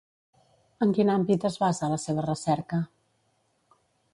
[0.85, 2.81] En quin àmbit es basa la seva recerca?